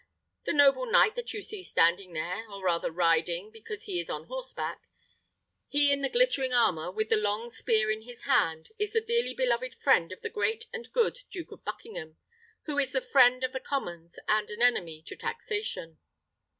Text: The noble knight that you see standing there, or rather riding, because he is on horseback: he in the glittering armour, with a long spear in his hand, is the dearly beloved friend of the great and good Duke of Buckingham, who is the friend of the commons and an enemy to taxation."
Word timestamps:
The 0.45 0.53
noble 0.53 0.87
knight 0.87 1.13
that 1.13 1.31
you 1.31 1.43
see 1.43 1.61
standing 1.61 2.13
there, 2.13 2.49
or 2.49 2.63
rather 2.63 2.91
riding, 2.91 3.51
because 3.51 3.83
he 3.83 3.99
is 3.99 4.09
on 4.09 4.23
horseback: 4.23 4.87
he 5.67 5.91
in 5.91 6.01
the 6.01 6.09
glittering 6.09 6.53
armour, 6.55 6.89
with 6.89 7.11
a 7.11 7.15
long 7.15 7.51
spear 7.51 7.91
in 7.91 8.01
his 8.01 8.23
hand, 8.23 8.71
is 8.79 8.93
the 8.93 8.99
dearly 9.01 9.35
beloved 9.35 9.75
friend 9.75 10.11
of 10.11 10.21
the 10.21 10.29
great 10.31 10.65
and 10.73 10.91
good 10.91 11.19
Duke 11.29 11.51
of 11.51 11.63
Buckingham, 11.63 12.17
who 12.63 12.79
is 12.79 12.93
the 12.93 13.01
friend 13.01 13.43
of 13.43 13.51
the 13.53 13.59
commons 13.59 14.17
and 14.27 14.49
an 14.49 14.63
enemy 14.63 15.03
to 15.03 15.15
taxation." 15.15 15.99